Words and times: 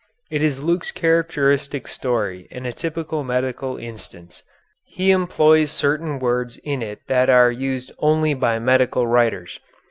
It 0.31 0.41
is 0.41 0.63
Luke's 0.63 0.89
characteristic 0.91 1.87
story 1.87 2.47
and 2.49 2.65
a 2.65 2.73
typical 2.73 3.23
medical 3.23 3.77
instance. 3.77 4.41
He 4.83 5.11
employs 5.11 5.69
certain 5.71 6.17
words 6.17 6.57
in 6.63 6.81
it 6.81 7.01
that 7.07 7.29
are 7.29 7.51
used 7.51 7.91
only 7.99 8.33
by 8.33 8.57
medical 8.57 9.05
writers. 9.05 9.59